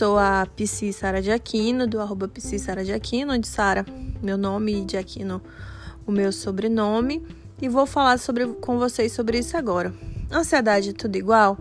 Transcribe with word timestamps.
Sou 0.00 0.18
a 0.18 0.46
Psi 0.56 0.94
Sara 0.94 1.20
de 1.20 1.30
Aquino, 1.30 1.86
do 1.86 2.00
arroba 2.00 2.26
Psi 2.26 2.58
Sara 2.58 2.82
de 2.82 2.90
Aquino, 2.90 3.34
onde 3.34 3.46
Sara, 3.46 3.84
meu 4.22 4.38
nome 4.38 4.80
e 4.80 4.84
de 4.86 4.96
Aquino, 4.96 5.42
o 6.06 6.10
meu 6.10 6.32
sobrenome. 6.32 7.22
E 7.60 7.68
vou 7.68 7.84
falar 7.84 8.18
sobre, 8.18 8.46
com 8.46 8.78
vocês 8.78 9.12
sobre 9.12 9.40
isso 9.40 9.58
agora. 9.58 9.92
Ansiedade 10.32 10.88
é 10.88 10.92
tudo 10.94 11.16
igual? 11.16 11.58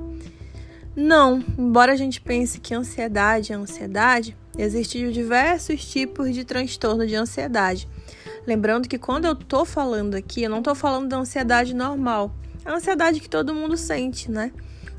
Não, 0.96 1.44
embora 1.58 1.92
a 1.92 1.96
gente 1.98 2.22
pense 2.22 2.62
que 2.62 2.74
ansiedade 2.74 3.52
é 3.52 3.58
ansiedade, 3.58 4.38
existem 4.58 5.12
diversos 5.12 5.84
tipos 5.84 6.34
de 6.34 6.46
transtorno 6.46 7.06
de 7.06 7.16
ansiedade. 7.16 7.90
Lembrando 8.48 8.88
que 8.88 8.98
quando 8.98 9.26
eu 9.26 9.36
tô 9.36 9.66
falando 9.66 10.16
aqui, 10.16 10.44
eu 10.44 10.50
não 10.50 10.64
tô 10.64 10.74
falando 10.74 11.10
da 11.10 11.18
ansiedade 11.18 11.76
normal, 11.76 12.34
é 12.64 12.70
a 12.70 12.76
ansiedade 12.76 13.20
que 13.20 13.30
todo 13.30 13.54
mundo 13.54 13.76
sente, 13.76 14.32
né? 14.32 14.54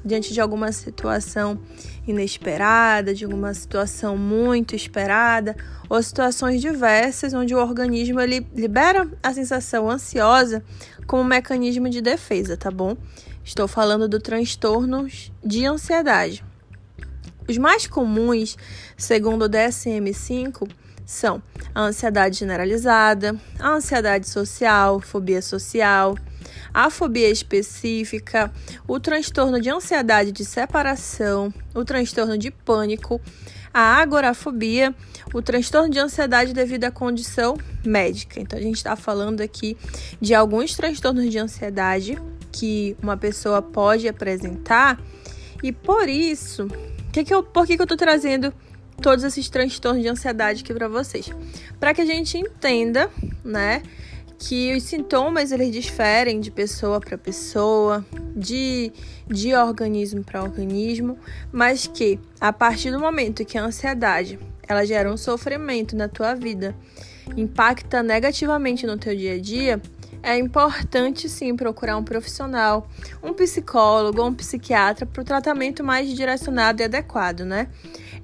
Diante 0.04 0.32
de 0.32 0.40
alguma 0.40 0.72
situação 0.72 1.60
inesperada, 2.06 3.14
de 3.14 3.24
alguma 3.24 3.52
situação 3.52 4.16
muito 4.16 4.74
esperada, 4.74 5.56
ou 5.88 6.02
situações 6.02 6.60
diversas 6.60 7.34
onde 7.34 7.54
o 7.54 7.58
organismo 7.58 8.20
ele 8.20 8.46
libera 8.54 9.08
a 9.22 9.32
sensação 9.32 9.90
ansiosa 9.90 10.62
como 11.06 11.24
mecanismo 11.24 11.88
de 11.88 12.00
defesa, 12.00 12.56
tá 12.56 12.70
bom? 12.70 12.96
Estou 13.44 13.66
falando 13.66 14.08
do 14.08 14.20
transtornos 14.20 15.32
de 15.44 15.66
ansiedade. 15.66 16.44
Os 17.48 17.58
mais 17.58 17.86
comuns, 17.86 18.56
segundo 18.96 19.46
o 19.46 19.48
DSM-5, 19.48 20.70
são 21.04 21.42
a 21.74 21.80
ansiedade 21.80 22.38
generalizada, 22.38 23.34
a 23.58 23.70
ansiedade 23.70 24.28
social, 24.28 25.00
fobia 25.00 25.42
social, 25.42 26.14
a 26.72 26.90
fobia 26.90 27.28
específica, 27.28 28.52
o 28.86 28.98
transtorno 28.98 29.60
de 29.60 29.70
ansiedade 29.70 30.32
de 30.32 30.44
separação, 30.44 31.52
o 31.74 31.84
transtorno 31.84 32.36
de 32.36 32.50
pânico, 32.50 33.20
a 33.72 34.00
agorafobia, 34.00 34.94
o 35.32 35.40
transtorno 35.40 35.90
de 35.90 35.98
ansiedade 35.98 36.52
devido 36.52 36.84
à 36.84 36.90
condição 36.90 37.56
médica. 37.84 38.40
Então, 38.40 38.58
a 38.58 38.62
gente 38.62 38.76
está 38.76 38.96
falando 38.96 39.40
aqui 39.40 39.76
de 40.20 40.34
alguns 40.34 40.74
transtornos 40.74 41.30
de 41.30 41.38
ansiedade 41.38 42.18
que 42.52 42.96
uma 43.02 43.16
pessoa 43.16 43.62
pode 43.62 44.08
apresentar, 44.08 45.00
e 45.62 45.72
por 45.72 46.08
isso, 46.08 46.66
que 47.12 47.22
que 47.22 47.32
eu, 47.32 47.42
por 47.42 47.66
que, 47.66 47.76
que 47.76 47.82
eu 47.82 47.84
estou 47.84 47.96
trazendo 47.96 48.52
todos 49.00 49.24
esses 49.24 49.48
transtornos 49.48 50.02
de 50.02 50.08
ansiedade 50.08 50.62
aqui 50.62 50.72
para 50.72 50.88
vocês. 50.88 51.30
Para 51.78 51.94
que 51.94 52.00
a 52.00 52.06
gente 52.06 52.38
entenda, 52.38 53.10
né, 53.44 53.82
que 54.40 54.74
os 54.74 54.84
sintomas 54.84 55.52
eles 55.52 55.70
diferem 55.70 56.40
de 56.40 56.50
pessoa 56.50 56.98
para 56.98 57.18
pessoa, 57.18 58.04
de, 58.34 58.90
de 59.28 59.54
organismo 59.54 60.24
para 60.24 60.42
organismo, 60.42 61.18
mas 61.52 61.86
que 61.86 62.18
a 62.40 62.50
partir 62.50 62.90
do 62.90 62.98
momento 62.98 63.44
que 63.44 63.58
a 63.58 63.64
ansiedade 63.64 64.38
ela 64.66 64.84
gera 64.86 65.12
um 65.12 65.16
sofrimento 65.16 65.94
na 65.94 66.08
tua 66.08 66.34
vida, 66.34 66.74
impacta 67.36 68.02
negativamente 68.02 68.86
no 68.86 68.96
teu 68.96 69.14
dia 69.14 69.34
a 69.34 69.38
dia, 69.38 69.82
é 70.22 70.38
importante 70.38 71.28
sim 71.28 71.54
procurar 71.54 71.98
um 71.98 72.04
profissional, 72.04 72.88
um 73.22 73.34
psicólogo 73.34 74.22
ou 74.22 74.28
um 74.28 74.34
psiquiatra 74.34 75.04
para 75.04 75.20
o 75.20 75.24
tratamento 75.24 75.84
mais 75.84 76.08
direcionado 76.08 76.80
e 76.80 76.84
adequado, 76.84 77.40
né? 77.44 77.68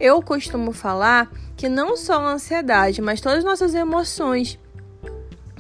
Eu 0.00 0.22
costumo 0.22 0.72
falar 0.72 1.30
que 1.56 1.68
não 1.68 1.96
só 1.96 2.20
a 2.20 2.32
ansiedade, 2.32 3.02
mas 3.02 3.20
todas 3.20 3.38
as 3.38 3.44
nossas 3.44 3.74
emoções, 3.74 4.58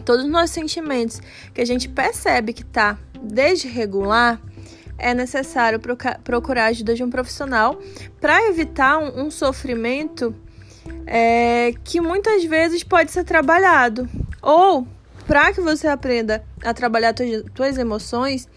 todos 0.06 0.24
os 0.24 0.30
nossos 0.30 0.52
sentimentos 0.52 1.20
que 1.52 1.60
a 1.60 1.64
gente 1.66 1.88
percebe 1.88 2.52
que 2.52 2.62
está 2.62 2.96
desregular, 3.20 4.40
é 4.96 5.12
necessário 5.12 5.78
procurar 6.24 6.64
a 6.64 6.66
ajuda 6.68 6.94
de 6.94 7.04
um 7.04 7.10
profissional 7.10 7.78
para 8.18 8.46
evitar 8.48 8.98
um, 8.98 9.26
um 9.26 9.30
sofrimento 9.30 10.34
é, 11.06 11.74
que 11.84 12.00
muitas 12.00 12.44
vezes 12.44 12.82
pode 12.82 13.10
ser 13.10 13.24
trabalhado 13.24 14.08
ou 14.40 14.86
para 15.26 15.52
que 15.52 15.60
você 15.60 15.88
aprenda 15.88 16.42
a 16.64 16.72
trabalhar 16.72 17.12
tuas, 17.12 17.42
tuas 17.52 17.76
emoções 17.76 18.48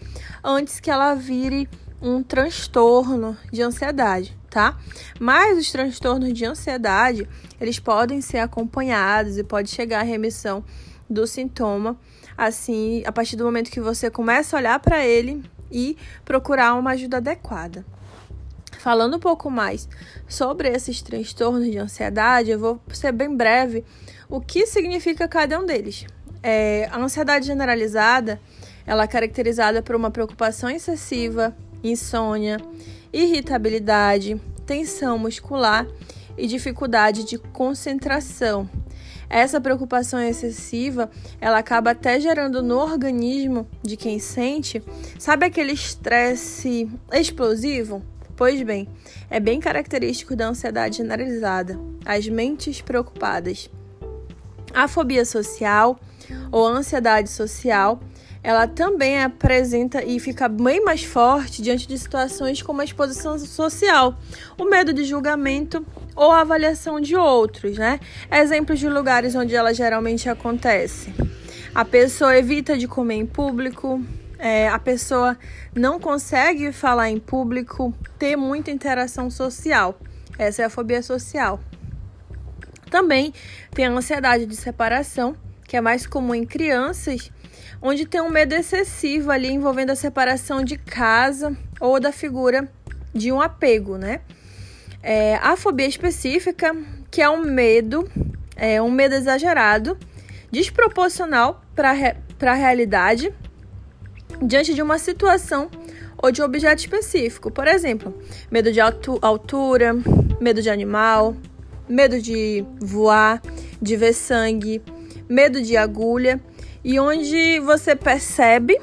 antes 0.42 0.80
que 0.80 0.90
ela 0.90 1.14
vire 1.14 1.68
um 2.00 2.22
transtorno 2.22 3.36
de 3.52 3.60
ansiedade, 3.60 4.38
tá? 4.48 4.78
Mas 5.18 5.58
os 5.58 5.70
transtornos 5.70 6.32
de 6.32 6.46
ansiedade, 6.46 7.28
eles 7.60 7.78
podem 7.78 8.22
ser 8.22 8.38
acompanhados 8.38 9.36
e 9.36 9.44
pode 9.44 9.68
chegar 9.68 10.00
à 10.00 10.04
remissão 10.04 10.64
do 11.10 11.26
sintoma, 11.26 11.98
assim, 12.38 13.02
a 13.04 13.10
partir 13.10 13.34
do 13.34 13.44
momento 13.44 13.70
que 13.70 13.80
você 13.80 14.08
começa 14.08 14.56
a 14.56 14.60
olhar 14.60 14.78
para 14.78 15.04
ele 15.04 15.42
e 15.70 15.96
procurar 16.24 16.74
uma 16.74 16.92
ajuda 16.92 17.16
adequada. 17.16 17.84
Falando 18.78 19.16
um 19.16 19.20
pouco 19.20 19.50
mais 19.50 19.88
sobre 20.26 20.68
esses 20.68 21.02
transtornos 21.02 21.70
de 21.70 21.76
ansiedade, 21.76 22.50
eu 22.50 22.58
vou 22.58 22.80
ser 22.92 23.12
bem 23.12 23.36
breve 23.36 23.84
o 24.28 24.40
que 24.40 24.66
significa 24.66 25.28
cada 25.28 25.58
um 25.58 25.66
deles. 25.66 26.06
É, 26.42 26.88
a 26.90 26.98
ansiedade 26.98 27.46
generalizada, 27.46 28.40
ela 28.86 29.02
é 29.02 29.06
caracterizada 29.06 29.82
por 29.82 29.94
uma 29.94 30.10
preocupação 30.10 30.70
excessiva, 30.70 31.54
insônia, 31.84 32.56
irritabilidade, 33.12 34.40
tensão 34.64 35.18
muscular 35.18 35.86
e 36.38 36.46
dificuldade 36.46 37.24
de 37.24 37.36
concentração. 37.36 38.68
Essa 39.30 39.60
preocupação 39.60 40.20
excessiva, 40.20 41.08
ela 41.40 41.58
acaba 41.58 41.92
até 41.92 42.18
gerando 42.18 42.60
no 42.64 42.76
organismo 42.76 43.64
de 43.80 43.96
quem 43.96 44.18
sente, 44.18 44.82
sabe 45.20 45.46
aquele 45.46 45.70
estresse 45.70 46.90
explosivo? 47.12 48.02
Pois 48.34 48.60
bem, 48.62 48.88
é 49.30 49.38
bem 49.38 49.60
característico 49.60 50.34
da 50.34 50.48
ansiedade 50.48 50.96
generalizada, 50.96 51.78
as 52.04 52.26
mentes 52.28 52.80
preocupadas. 52.80 53.70
A 54.74 54.88
fobia 54.88 55.24
social 55.24 56.00
ou 56.50 56.66
ansiedade 56.66 57.30
social, 57.30 58.00
ela 58.42 58.66
também 58.66 59.22
apresenta 59.22 60.02
e 60.02 60.18
fica 60.18 60.48
bem 60.48 60.82
mais 60.82 61.04
forte 61.04 61.62
diante 61.62 61.86
de 61.86 61.96
situações 61.96 62.62
como 62.62 62.80
a 62.80 62.84
exposição 62.84 63.38
social, 63.38 64.18
o 64.58 64.64
medo 64.64 64.92
de 64.92 65.04
julgamento 65.04 65.86
ou 66.14 66.30
a 66.30 66.40
avaliação 66.40 67.00
de 67.00 67.16
outros, 67.16 67.78
né? 67.78 68.00
Exemplos 68.30 68.78
de 68.78 68.88
lugares 68.88 69.34
onde 69.34 69.54
ela 69.54 69.72
geralmente 69.72 70.28
acontece. 70.28 71.12
A 71.74 71.84
pessoa 71.84 72.36
evita 72.36 72.76
de 72.76 72.88
comer 72.88 73.14
em 73.14 73.26
público, 73.26 74.02
é, 74.38 74.68
a 74.68 74.78
pessoa 74.78 75.36
não 75.74 76.00
consegue 76.00 76.72
falar 76.72 77.10
em 77.10 77.18
público, 77.18 77.94
ter 78.18 78.36
muita 78.36 78.70
interação 78.70 79.30
social. 79.30 79.98
Essa 80.38 80.62
é 80.62 80.64
a 80.64 80.70
fobia 80.70 81.02
social. 81.02 81.60
Também 82.90 83.32
tem 83.72 83.86
a 83.86 83.90
ansiedade 83.90 84.46
de 84.46 84.56
separação, 84.56 85.36
que 85.64 85.76
é 85.76 85.80
mais 85.80 86.06
comum 86.06 86.34
em 86.34 86.44
crianças, 86.44 87.30
onde 87.80 88.04
tem 88.04 88.20
um 88.20 88.28
medo 88.28 88.54
excessivo 88.54 89.30
ali 89.30 89.48
envolvendo 89.48 89.90
a 89.90 89.96
separação 89.96 90.64
de 90.64 90.76
casa 90.76 91.56
ou 91.78 92.00
da 92.00 92.10
figura 92.10 92.68
de 93.14 93.30
um 93.30 93.40
apego, 93.40 93.96
né? 93.96 94.22
É, 95.02 95.36
a 95.36 95.56
fobia 95.56 95.86
específica, 95.86 96.76
que 97.10 97.22
é 97.22 97.28
um 97.28 97.42
medo, 97.42 98.08
é 98.54 98.80
um 98.82 98.90
medo 98.90 99.14
exagerado, 99.14 99.96
desproporcional 100.50 101.62
para 101.74 101.90
a 102.40 102.54
realidade, 102.54 103.32
diante 104.42 104.74
de 104.74 104.82
uma 104.82 104.98
situação 104.98 105.70
ou 106.22 106.30
de 106.30 106.42
objeto 106.42 106.80
específico. 106.80 107.50
Por 107.50 107.66
exemplo, 107.66 108.14
medo 108.50 108.70
de 108.70 108.80
altura, 108.80 109.96
medo 110.40 110.60
de 110.60 110.68
animal, 110.68 111.34
medo 111.88 112.20
de 112.20 112.64
voar, 112.78 113.40
de 113.80 113.96
ver 113.96 114.12
sangue, 114.12 114.82
medo 115.28 115.62
de 115.62 115.76
agulha, 115.76 116.40
e 116.84 116.98
onde 116.98 117.60
você 117.60 117.96
percebe, 117.96 118.78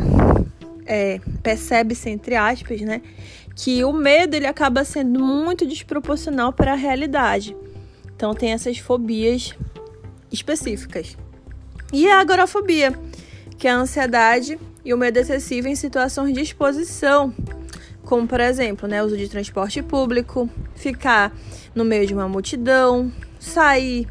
é, 0.88 1.20
percebe-se 1.44 2.10
entre 2.10 2.36
aspas, 2.36 2.82
né, 2.82 3.02
que 3.56 3.84
o 3.84 3.92
medo 3.92 4.36
ele 4.36 4.48
acaba 4.48 4.84
sendo 4.84 5.20
muito 5.20 5.66
desproporcional 5.66 6.54
para 6.54 6.72
a 6.74 6.76
realidade. 6.76 7.56
Então 8.16 8.34
tem 8.34 8.54
essas 8.54 8.78
fobias 8.78 9.54
específicas. 10.32 11.18
E 11.94 12.10
a 12.10 12.20
agorafobia, 12.20 12.98
que 13.58 13.68
é 13.68 13.72
a 13.72 13.76
ansiedade 13.76 14.60
e 14.84 14.94
o 14.94 14.98
medo 14.98 15.18
excessivo 15.18 15.68
em 15.68 15.76
situações 15.76 16.34
de 16.34 16.42
exposição, 16.42 17.34
como 18.04 18.28
por 18.28 18.40
exemplo, 18.40 18.88
né, 18.88 19.04
uso 19.04 19.18
de 19.18 19.28
transporte 19.28 19.82
público, 19.82 20.50
ficar 20.76 21.36
no 21.76 21.84
meio 21.84 22.08
de 22.08 22.14
uma 22.14 22.28
multidão, 22.28 23.12
sair 23.40 24.08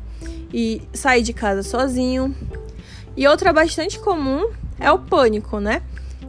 e 0.52 0.82
sair 0.92 1.22
de 1.22 1.32
casa 1.32 1.62
sozinho. 1.62 2.34
E 3.16 3.26
outra 3.26 3.52
bastante 3.52 3.98
comum 3.98 4.50
é 4.78 4.90
o 4.90 4.98
pânico, 4.98 5.58
né? 5.58 5.82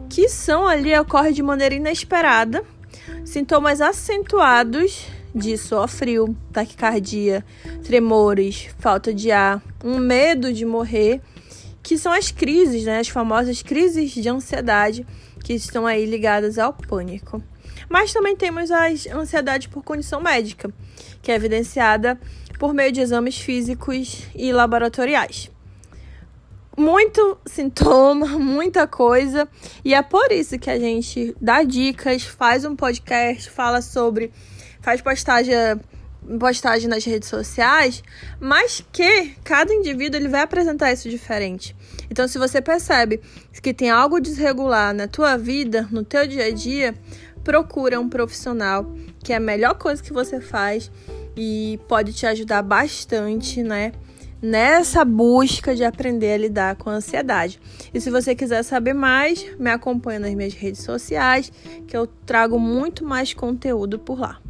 Que 0.08 0.28
são 0.28 0.66
ali 0.66 0.96
ocorre 0.98 1.32
de 1.32 1.42
maneira 1.42 1.74
inesperada, 1.74 2.64
sintomas 3.24 3.80
acentuados 3.80 5.06
de 5.34 5.56
suor 5.56 5.88
frio, 5.88 6.36
taquicardia, 6.52 7.44
tremores, 7.84 8.68
falta 8.78 9.12
de 9.12 9.30
ar, 9.30 9.62
um 9.84 9.98
medo 9.98 10.52
de 10.52 10.64
morrer, 10.64 11.20
que 11.82 11.96
são 11.96 12.12
as 12.12 12.30
crises, 12.30 12.84
né? 12.84 13.00
As 13.00 13.08
famosas 13.08 13.62
crises 13.62 14.10
de 14.10 14.28
ansiedade 14.28 15.06
que 15.44 15.52
estão 15.52 15.86
aí 15.86 16.04
ligadas 16.04 16.58
ao 16.58 16.72
pânico. 16.72 17.42
Mas 17.88 18.12
também 18.12 18.36
temos 18.36 18.70
a 18.70 18.88
ansiedade 19.14 19.68
por 19.68 19.82
condição 19.82 20.20
médica, 20.20 20.70
que 21.22 21.30
é 21.30 21.34
evidenciada 21.34 22.18
por 22.58 22.74
meio 22.74 22.92
de 22.92 23.00
exames 23.00 23.38
físicos 23.38 24.22
e 24.34 24.52
laboratoriais. 24.52 25.50
Muito 26.78 27.36
sintoma, 27.44 28.26
muita 28.38 28.86
coisa, 28.86 29.48
e 29.84 29.92
é 29.94 30.00
por 30.00 30.30
isso 30.30 30.56
que 30.60 30.70
a 30.70 30.78
gente 30.78 31.34
dá 31.40 31.64
dicas, 31.64 32.22
faz 32.22 32.64
um 32.64 32.76
podcast, 32.76 33.50
fala 33.50 33.82
sobre, 33.82 34.30
faz 34.80 35.00
postagem 35.02 35.56
postagem 36.38 36.88
nas 36.88 37.04
redes 37.04 37.28
sociais, 37.28 38.02
mas 38.38 38.84
que 38.92 39.34
cada 39.42 39.74
indivíduo 39.74 40.20
ele 40.20 40.28
vai 40.28 40.42
apresentar 40.42 40.92
isso 40.92 41.08
diferente. 41.08 41.74
Então, 42.10 42.28
se 42.28 42.38
você 42.38 42.60
percebe 42.60 43.20
que 43.60 43.72
tem 43.74 43.90
algo 43.90 44.20
desregular 44.20 44.94
na 44.94 45.08
tua 45.08 45.36
vida, 45.36 45.88
no 45.90 46.04
teu 46.04 46.28
dia 46.28 46.44
a 46.44 46.50
dia, 46.52 46.94
procura 47.42 47.98
um 47.98 48.08
profissional, 48.08 48.94
que 49.24 49.32
é 49.32 49.36
a 49.36 49.40
melhor 49.40 49.74
coisa 49.74 50.02
que 50.02 50.12
você 50.12 50.40
faz 50.40 50.92
e 51.36 51.80
pode 51.88 52.12
te 52.12 52.26
ajudar 52.26 52.62
bastante, 52.62 53.62
né? 53.62 53.92
Nessa 54.40 55.04
busca 55.04 55.74
de 55.74 55.82
aprender 55.82 56.32
a 56.32 56.36
lidar 56.36 56.76
com 56.76 56.88
a 56.88 56.94
ansiedade. 56.94 57.60
E 57.92 58.00
se 58.00 58.08
você 58.08 58.36
quiser 58.36 58.62
saber 58.62 58.94
mais, 58.94 59.44
me 59.58 59.70
acompanha 59.70 60.20
nas 60.20 60.34
minhas 60.34 60.54
redes 60.54 60.82
sociais, 60.82 61.50
que 61.88 61.96
eu 61.96 62.06
trago 62.06 62.58
muito 62.58 63.04
mais 63.04 63.34
conteúdo 63.34 63.98
por 63.98 64.20
lá. 64.20 64.40